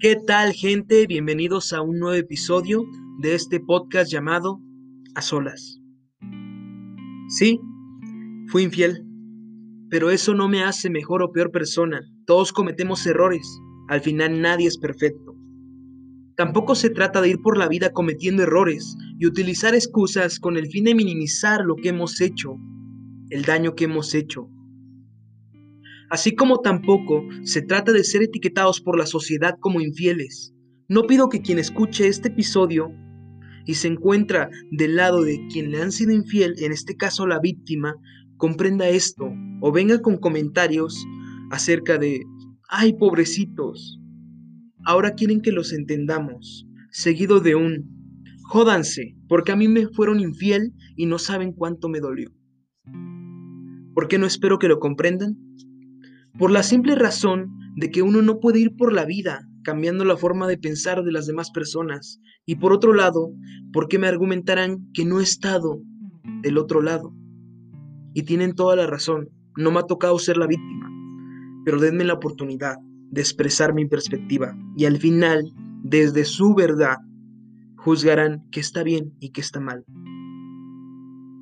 ¿Qué 0.00 0.14
tal 0.14 0.52
gente? 0.52 1.08
Bienvenidos 1.08 1.72
a 1.72 1.82
un 1.82 1.98
nuevo 1.98 2.14
episodio 2.14 2.84
de 3.18 3.34
este 3.34 3.58
podcast 3.58 4.08
llamado 4.08 4.60
A 5.16 5.22
Solas. 5.22 5.80
Sí, 7.26 7.58
fui 8.46 8.62
infiel, 8.62 9.04
pero 9.90 10.10
eso 10.10 10.34
no 10.34 10.48
me 10.48 10.62
hace 10.62 10.88
mejor 10.88 11.20
o 11.24 11.32
peor 11.32 11.50
persona. 11.50 12.00
Todos 12.26 12.52
cometemos 12.52 13.04
errores, 13.08 13.44
al 13.88 14.00
final 14.00 14.40
nadie 14.40 14.68
es 14.68 14.78
perfecto. 14.78 15.34
Tampoco 16.36 16.76
se 16.76 16.90
trata 16.90 17.20
de 17.20 17.30
ir 17.30 17.38
por 17.42 17.58
la 17.58 17.66
vida 17.66 17.90
cometiendo 17.90 18.44
errores 18.44 18.94
y 19.18 19.26
utilizar 19.26 19.74
excusas 19.74 20.38
con 20.38 20.56
el 20.56 20.68
fin 20.68 20.84
de 20.84 20.94
minimizar 20.94 21.64
lo 21.64 21.74
que 21.74 21.88
hemos 21.88 22.20
hecho, 22.20 22.54
el 23.30 23.42
daño 23.42 23.74
que 23.74 23.86
hemos 23.86 24.14
hecho 24.14 24.48
así 26.10 26.34
como 26.34 26.60
tampoco 26.60 27.22
se 27.42 27.62
trata 27.62 27.92
de 27.92 28.04
ser 28.04 28.22
etiquetados 28.22 28.80
por 28.80 28.98
la 28.98 29.06
sociedad 29.06 29.56
como 29.60 29.80
infieles. 29.80 30.54
No 30.88 31.02
pido 31.02 31.28
que 31.28 31.42
quien 31.42 31.58
escuche 31.58 32.08
este 32.08 32.28
episodio 32.28 32.90
y 33.66 33.74
se 33.74 33.88
encuentra 33.88 34.48
del 34.70 34.96
lado 34.96 35.22
de 35.22 35.46
quien 35.52 35.70
le 35.70 35.82
han 35.82 35.92
sido 35.92 36.12
infiel, 36.12 36.54
en 36.58 36.72
este 36.72 36.96
caso 36.96 37.26
la 37.26 37.38
víctima, 37.38 37.94
comprenda 38.36 38.88
esto 38.88 39.30
o 39.60 39.72
venga 39.72 40.00
con 40.00 40.16
comentarios 40.16 41.04
acerca 41.50 41.98
de, 41.98 42.22
ay 42.70 42.94
pobrecitos, 42.94 43.98
ahora 44.84 45.12
quieren 45.12 45.42
que 45.42 45.52
los 45.52 45.72
entendamos, 45.72 46.66
seguido 46.90 47.40
de 47.40 47.54
un, 47.54 47.98
jódanse, 48.44 49.14
porque 49.28 49.52
a 49.52 49.56
mí 49.56 49.68
me 49.68 49.88
fueron 49.88 50.20
infiel 50.20 50.72
y 50.96 51.04
no 51.04 51.18
saben 51.18 51.52
cuánto 51.52 51.88
me 51.90 52.00
dolió. 52.00 52.30
¿Por 53.94 54.08
qué 54.08 54.16
no 54.18 54.26
espero 54.26 54.58
que 54.58 54.68
lo 54.68 54.78
comprendan? 54.78 55.36
Por 56.38 56.50
la 56.50 56.62
simple 56.62 56.94
razón 56.94 57.58
de 57.76 57.90
que 57.90 58.02
uno 58.02 58.22
no 58.22 58.40
puede 58.40 58.60
ir 58.60 58.76
por 58.76 58.92
la 58.92 59.04
vida 59.04 59.48
cambiando 59.64 60.04
la 60.04 60.16
forma 60.16 60.46
de 60.46 60.56
pensar 60.56 61.04
de 61.04 61.12
las 61.12 61.26
demás 61.26 61.50
personas. 61.50 62.20
Y 62.46 62.56
por 62.56 62.72
otro 62.72 62.94
lado, 62.94 63.34
porque 63.72 63.98
me 63.98 64.06
argumentarán 64.06 64.88
que 64.94 65.04
no 65.04 65.20
he 65.20 65.22
estado 65.22 65.82
del 66.42 66.56
otro 66.56 66.80
lado. 66.80 67.12
Y 68.14 68.22
tienen 68.22 68.54
toda 68.54 68.76
la 68.76 68.86
razón, 68.86 69.28
no 69.56 69.70
me 69.70 69.80
ha 69.80 69.82
tocado 69.82 70.18
ser 70.18 70.38
la 70.38 70.46
víctima, 70.46 70.90
pero 71.64 71.78
denme 71.78 72.04
la 72.04 72.14
oportunidad 72.14 72.76
de 73.10 73.20
expresar 73.20 73.74
mi 73.74 73.86
perspectiva 73.86 74.56
y 74.76 74.86
al 74.86 74.96
final, 74.96 75.52
desde 75.82 76.24
su 76.24 76.54
verdad, 76.54 76.96
juzgarán 77.76 78.48
que 78.50 78.60
está 78.60 78.82
bien 78.82 79.12
y 79.20 79.32
que 79.32 79.40
está 79.40 79.60
mal. 79.60 79.84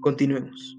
Continuemos. 0.00 0.76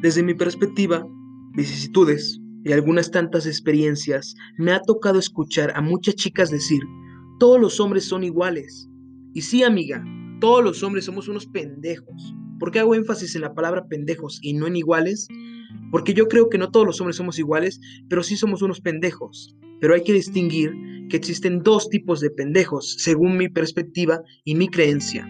Desde 0.00 0.22
mi 0.22 0.34
perspectiva, 0.34 1.06
vicisitudes 1.54 2.40
y 2.64 2.72
algunas 2.72 3.10
tantas 3.10 3.46
experiencias, 3.46 4.34
me 4.56 4.72
ha 4.72 4.80
tocado 4.80 5.18
escuchar 5.18 5.72
a 5.74 5.80
muchas 5.80 6.14
chicas 6.14 6.50
decir, 6.50 6.82
todos 7.38 7.60
los 7.60 7.80
hombres 7.80 8.04
son 8.04 8.24
iguales. 8.24 8.88
Y 9.34 9.42
sí, 9.42 9.64
amiga, 9.64 10.04
todos 10.40 10.62
los 10.62 10.82
hombres 10.82 11.04
somos 11.04 11.28
unos 11.28 11.46
pendejos. 11.46 12.34
¿Por 12.58 12.70
qué 12.70 12.78
hago 12.78 12.94
énfasis 12.94 13.34
en 13.34 13.42
la 13.42 13.54
palabra 13.54 13.86
pendejos 13.88 14.38
y 14.42 14.52
no 14.52 14.66
en 14.66 14.76
iguales? 14.76 15.26
Porque 15.90 16.14
yo 16.14 16.28
creo 16.28 16.48
que 16.48 16.58
no 16.58 16.70
todos 16.70 16.86
los 16.86 17.00
hombres 17.00 17.16
somos 17.16 17.38
iguales, 17.38 17.80
pero 18.08 18.22
sí 18.22 18.36
somos 18.36 18.62
unos 18.62 18.80
pendejos. 18.80 19.56
Pero 19.80 19.94
hay 19.94 20.04
que 20.04 20.12
distinguir 20.12 20.72
que 21.08 21.16
existen 21.16 21.62
dos 21.62 21.88
tipos 21.88 22.20
de 22.20 22.30
pendejos, 22.30 22.94
según 22.98 23.36
mi 23.36 23.48
perspectiva 23.48 24.22
y 24.44 24.54
mi 24.54 24.68
creencia. 24.68 25.26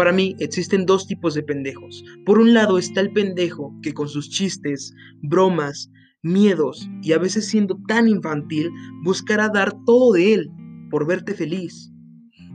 Para 0.00 0.12
mí 0.12 0.34
existen 0.38 0.86
dos 0.86 1.06
tipos 1.06 1.34
de 1.34 1.42
pendejos. 1.42 2.02
Por 2.24 2.38
un 2.38 2.54
lado 2.54 2.78
está 2.78 3.02
el 3.02 3.12
pendejo 3.12 3.78
que 3.82 3.92
con 3.92 4.08
sus 4.08 4.30
chistes, 4.30 4.94
bromas, 5.20 5.90
miedos 6.22 6.88
y 7.02 7.12
a 7.12 7.18
veces 7.18 7.48
siendo 7.48 7.78
tan 7.86 8.08
infantil 8.08 8.70
buscará 9.04 9.50
dar 9.50 9.74
todo 9.84 10.14
de 10.14 10.32
él 10.32 10.50
por 10.90 11.06
verte 11.06 11.34
feliz. 11.34 11.92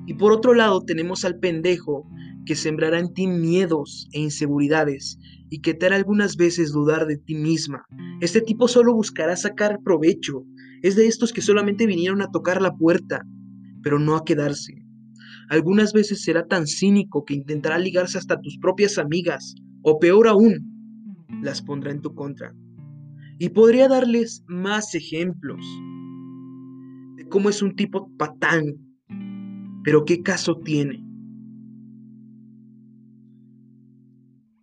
Y 0.08 0.16
por 0.16 0.32
otro 0.32 0.56
lado 0.56 0.82
tenemos 0.82 1.24
al 1.24 1.38
pendejo 1.38 2.10
que 2.48 2.56
sembrará 2.56 2.98
en 2.98 3.14
ti 3.14 3.28
miedos 3.28 4.08
e 4.12 4.22
inseguridades 4.22 5.20
y 5.52 5.62
que 5.62 5.76
te 5.76 5.86
hará 5.86 5.98
algunas 5.98 6.38
veces 6.38 6.72
dudar 6.72 7.06
de 7.06 7.18
ti 7.18 7.36
misma. 7.36 7.86
Este 8.22 8.42
tipo 8.42 8.68
solo 8.68 8.92
buscará 8.96 9.36
sacar 9.36 9.78
provecho. 9.84 10.42
Es 10.82 10.96
de 10.96 11.06
estos 11.06 11.32
que 11.32 11.44
solamente 11.44 11.86
vinieron 11.86 12.24
a 12.24 12.32
tocar 12.32 12.60
la 12.60 12.76
puerta, 12.76 13.22
pero 13.84 14.00
no 14.00 14.16
a 14.16 14.26
quedarse. 14.26 14.85
Algunas 15.50 15.94
veces 15.94 16.24
será 16.24 16.48
tan 16.48 16.66
cínico 16.66 17.24
que 17.24 17.36
intentará 17.36 17.78
ligarse 17.78 18.18
hasta 18.18 18.40
tus 18.42 18.58
propias 18.58 18.98
amigas, 18.98 19.56
o 19.84 20.00
peor 20.00 20.28
aún, 20.28 21.26
las 21.42 21.62
pondrá 21.62 21.92
en 21.92 22.02
tu 22.02 22.14
contra. 22.16 22.54
Y 23.38 23.50
podría 23.50 23.88
darles 23.88 24.44
más 24.48 24.96
ejemplos 24.96 25.64
de 27.18 27.28
cómo 27.30 27.50
es 27.50 27.62
un 27.62 27.76
tipo 27.76 28.10
patán, 28.18 28.64
pero 29.84 30.04
qué 30.06 30.24
caso 30.24 30.58
tiene. 30.64 31.04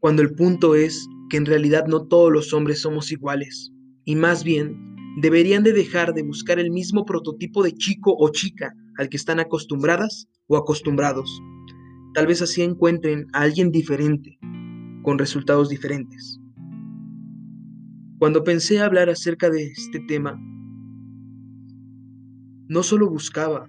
Cuando 0.00 0.22
el 0.22 0.34
punto 0.34 0.75
es 0.75 1.06
que 1.31 1.37
en 1.37 1.47
realidad 1.47 1.87
no 1.87 2.09
todos 2.09 2.32
los 2.32 2.53
hombres 2.53 2.81
somos 2.81 3.12
iguales, 3.12 3.71
y 4.04 4.16
más 4.16 4.42
bien 4.42 4.76
deberían 5.21 5.62
de 5.62 5.72
dejar 5.72 6.12
de 6.12 6.25
buscar 6.25 6.59
el 6.59 6.72
mismo 6.72 7.04
prototipo 7.04 7.62
de 7.62 7.72
chico 7.72 8.16
o 8.19 8.31
chica 8.31 8.75
al 8.98 9.08
que 9.08 9.16
están 9.16 9.41
acostumbradas 9.41 10.28
o 10.47 10.56
acostumbrados. 10.56 11.42
Tal 12.14 12.26
vez 12.26 12.42
así 12.42 12.62
encuentren 12.62 13.26
a 13.32 13.42
alguien 13.42 13.70
diferente, 13.70 14.38
con 15.03 15.19
resultados 15.19 15.69
diferentes. 15.69 16.38
Cuando 18.19 18.44
pensé 18.44 18.80
hablar 18.80 19.08
acerca 19.08 19.50
de 19.50 19.64
este 19.64 20.00
tema, 20.00 20.38
no 22.69 22.82
solo 22.82 23.08
buscaba 23.10 23.69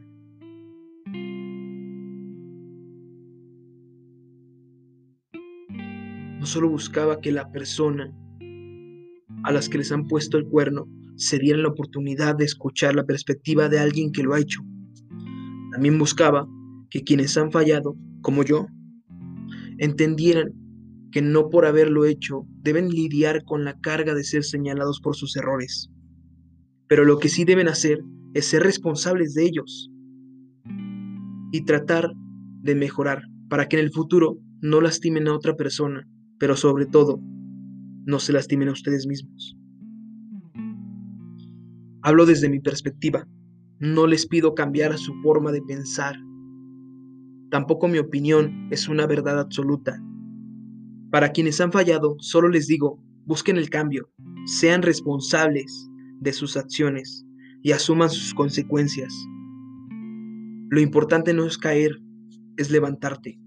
no 6.43 6.47
solo 6.47 6.67
buscaba 6.67 7.21
que 7.21 7.31
la 7.31 7.49
persona 7.53 8.13
a 9.45 9.51
las 9.53 9.69
que 9.69 9.77
les 9.77 9.93
han 9.93 10.09
puesto 10.09 10.37
el 10.37 10.45
cuerno 10.45 10.87
se 11.15 11.39
dieran 11.39 11.63
la 11.63 11.69
oportunidad 11.69 12.35
de 12.35 12.43
escuchar 12.43 12.95
la 12.95 13.05
perspectiva 13.05 13.69
de 13.69 13.79
alguien 13.79 14.11
que 14.11 14.23
lo 14.23 14.33
ha 14.33 14.41
hecho. 14.41 14.59
También 15.73 15.97
buscaba 15.97 16.47
que 16.91 17.03
quienes 17.03 17.35
han 17.35 17.51
fallado, 17.51 17.97
como 18.21 18.43
yo, 18.43 18.67
entendieran 19.79 20.53
que 21.11 21.23
no 21.23 21.49
por 21.49 21.65
haberlo 21.65 22.05
hecho 22.05 22.45
deben 22.61 22.89
lidiar 22.89 23.43
con 23.43 23.65
la 23.65 23.79
carga 23.79 24.13
de 24.13 24.23
ser 24.23 24.43
señalados 24.43 25.01
por 25.01 25.15
sus 25.15 25.35
errores. 25.35 25.89
Pero 26.87 27.05
lo 27.05 27.17
que 27.17 27.27
sí 27.27 27.43
deben 27.43 27.67
hacer 27.67 28.03
es 28.35 28.45
ser 28.45 28.61
responsables 28.61 29.33
de 29.33 29.45
ellos 29.45 29.89
y 31.51 31.65
tratar 31.65 32.13
de 32.61 32.75
mejorar 32.75 33.23
para 33.49 33.67
que 33.67 33.79
en 33.79 33.85
el 33.85 33.91
futuro 33.91 34.37
no 34.61 34.79
lastimen 34.79 35.27
a 35.27 35.33
otra 35.33 35.55
persona, 35.55 36.07
pero 36.37 36.55
sobre 36.55 36.85
todo 36.85 37.19
no 38.05 38.19
se 38.19 38.31
lastimen 38.31 38.69
a 38.69 38.73
ustedes 38.73 39.07
mismos. 39.07 39.57
Hablo 42.03 42.27
desde 42.27 42.49
mi 42.49 42.59
perspectiva. 42.59 43.27
No 43.85 44.07
les 44.07 44.25
pido 44.25 44.55
cambiar 44.55 44.97
su 44.97 45.13
forma 45.15 45.51
de 45.51 45.61
pensar. 45.61 46.15
Tampoco 47.51 47.89
mi 47.89 47.97
opinión 47.97 48.69
es 48.71 48.87
una 48.87 49.05
verdad 49.05 49.41
absoluta. 49.41 50.01
Para 51.11 51.33
quienes 51.33 51.59
han 51.59 51.73
fallado, 51.73 52.15
solo 52.19 52.47
les 52.47 52.67
digo, 52.67 53.03
busquen 53.25 53.57
el 53.57 53.69
cambio, 53.69 54.09
sean 54.45 54.83
responsables 54.83 55.89
de 56.21 56.31
sus 56.31 56.55
acciones 56.55 57.25
y 57.61 57.73
asuman 57.73 58.09
sus 58.09 58.33
consecuencias. 58.33 59.13
Lo 60.69 60.79
importante 60.79 61.33
no 61.33 61.45
es 61.45 61.57
caer, 61.57 61.91
es 62.55 62.71
levantarte. 62.71 63.37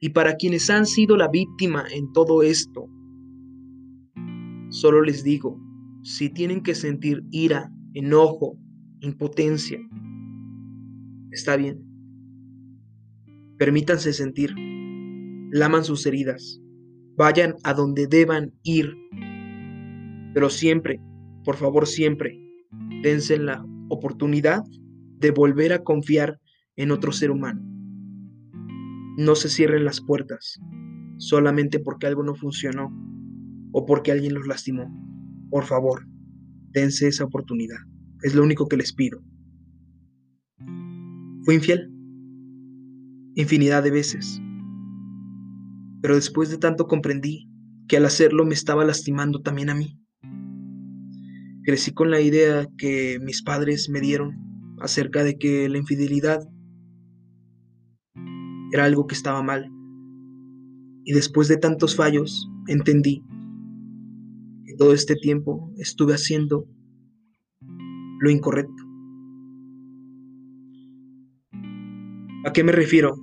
Y 0.00 0.08
para 0.08 0.36
quienes 0.36 0.70
han 0.70 0.86
sido 0.86 1.14
la 1.14 1.28
víctima 1.28 1.84
en 1.92 2.10
todo 2.14 2.42
esto, 2.42 2.88
solo 4.70 5.02
les 5.02 5.22
digo, 5.24 5.60
si 6.04 6.30
tienen 6.30 6.62
que 6.62 6.74
sentir 6.74 7.22
ira, 7.30 7.70
enojo, 7.92 8.56
impotencia. 9.00 9.78
Está 11.30 11.56
bien. 11.56 11.84
Permítanse 13.58 14.12
sentir. 14.12 14.54
Laman 15.50 15.84
sus 15.84 16.06
heridas. 16.06 16.60
Vayan 17.16 17.54
a 17.64 17.74
donde 17.74 18.06
deban 18.06 18.52
ir. 18.62 18.94
Pero 20.34 20.50
siempre, 20.50 21.00
por 21.44 21.56
favor 21.56 21.86
siempre, 21.86 22.38
dense 23.02 23.38
la 23.38 23.64
oportunidad 23.88 24.62
de 25.18 25.30
volver 25.30 25.72
a 25.72 25.82
confiar 25.82 26.38
en 26.76 26.90
otro 26.90 27.12
ser 27.12 27.30
humano. 27.30 27.60
No 29.16 29.34
se 29.34 29.48
cierren 29.48 29.84
las 29.84 30.00
puertas 30.00 30.60
solamente 31.16 31.80
porque 31.80 32.06
algo 32.06 32.22
no 32.22 32.34
funcionó 32.34 32.92
o 33.72 33.84
porque 33.84 34.12
alguien 34.12 34.34
los 34.34 34.46
lastimó. 34.46 34.88
Por 35.50 35.64
favor 35.64 36.06
dense 36.70 37.08
esa 37.08 37.24
oportunidad. 37.24 37.78
Es 38.22 38.34
lo 38.34 38.42
único 38.42 38.68
que 38.68 38.76
les 38.76 38.92
pido. 38.92 39.20
Fui 41.44 41.54
infiel. 41.54 41.90
Infinidad 43.34 43.82
de 43.82 43.90
veces. 43.90 44.40
Pero 46.02 46.16
después 46.16 46.50
de 46.50 46.58
tanto 46.58 46.86
comprendí 46.86 47.48
que 47.88 47.96
al 47.96 48.04
hacerlo 48.04 48.44
me 48.44 48.54
estaba 48.54 48.84
lastimando 48.84 49.40
también 49.40 49.70
a 49.70 49.74
mí. 49.74 49.98
Crecí 51.64 51.92
con 51.92 52.10
la 52.10 52.20
idea 52.20 52.66
que 52.76 53.18
mis 53.22 53.42
padres 53.42 53.88
me 53.88 54.00
dieron 54.00 54.36
acerca 54.80 55.22
de 55.22 55.38
que 55.38 55.68
la 55.68 55.78
infidelidad 55.78 56.40
era 58.72 58.84
algo 58.84 59.06
que 59.06 59.14
estaba 59.14 59.42
mal. 59.42 59.70
Y 61.04 61.12
después 61.12 61.48
de 61.48 61.56
tantos 61.56 61.96
fallos, 61.96 62.48
entendí 62.66 63.22
que 64.66 64.74
todo 64.76 64.92
este 64.92 65.14
tiempo 65.14 65.72
estuve 65.78 66.14
haciendo 66.14 66.66
lo 68.20 68.30
incorrecto. 68.30 68.82
¿A 72.44 72.52
qué 72.52 72.64
me 72.64 72.72
refiero? 72.72 73.16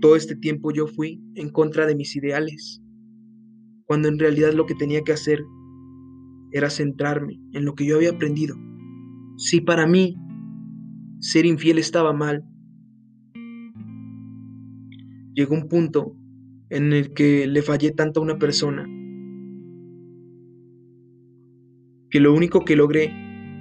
Todo 0.00 0.16
este 0.16 0.36
tiempo 0.36 0.72
yo 0.72 0.86
fui 0.86 1.22
en 1.34 1.50
contra 1.50 1.86
de 1.86 1.94
mis 1.94 2.16
ideales, 2.16 2.82
cuando 3.86 4.08
en 4.08 4.18
realidad 4.18 4.52
lo 4.52 4.66
que 4.66 4.74
tenía 4.74 5.02
que 5.02 5.12
hacer 5.12 5.42
era 6.52 6.70
centrarme 6.70 7.40
en 7.52 7.64
lo 7.64 7.74
que 7.74 7.86
yo 7.86 7.96
había 7.96 8.10
aprendido. 8.10 8.56
Si 9.36 9.60
para 9.60 9.86
mí 9.86 10.16
ser 11.20 11.46
infiel 11.46 11.78
estaba 11.78 12.12
mal, 12.12 12.44
llegó 15.34 15.54
un 15.54 15.68
punto 15.68 16.16
en 16.70 16.92
el 16.92 17.12
que 17.12 17.46
le 17.46 17.62
fallé 17.62 17.90
tanto 17.90 18.20
a 18.20 18.22
una 18.22 18.38
persona 18.38 18.84
que 22.10 22.20
lo 22.20 22.32
único 22.32 22.64
que 22.64 22.76
logré 22.76 23.12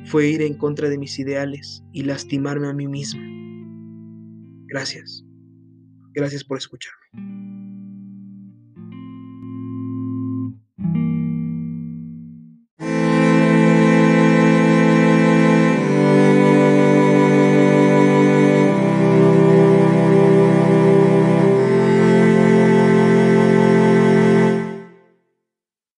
fue 0.06 0.28
ir 0.28 0.42
en 0.42 0.56
contra 0.56 0.90
de 0.90 0.98
mis 0.98 1.18
ideales 1.20 1.84
y 1.92 2.04
lastimarme 2.04 2.68
a 2.68 2.74
mí 2.74 2.88
mismo. 2.88 3.22
Gracias. 4.68 5.24
Gracias 6.14 6.44
por 6.44 6.58
escucharme. 6.58 7.03